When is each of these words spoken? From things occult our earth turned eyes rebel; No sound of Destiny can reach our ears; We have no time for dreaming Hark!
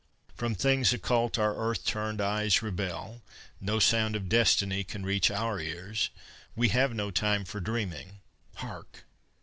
From 0.33 0.55
things 0.55 0.93
occult 0.93 1.37
our 1.37 1.55
earth 1.55 1.85
turned 1.85 2.21
eyes 2.21 2.63
rebel; 2.63 3.21
No 3.59 3.77
sound 3.77 4.15
of 4.15 4.29
Destiny 4.29 4.83
can 4.83 5.05
reach 5.05 5.29
our 5.29 5.59
ears; 5.59 6.09
We 6.55 6.69
have 6.69 6.95
no 6.95 7.11
time 7.11 7.45
for 7.45 7.59
dreaming 7.59 8.17
Hark! 8.55 9.05